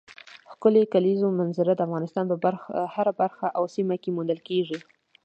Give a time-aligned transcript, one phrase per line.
[0.53, 2.35] ښکلې کلیزو منظره د افغانستان په
[2.93, 4.77] هره برخه او سیمه کې موندل کېږي.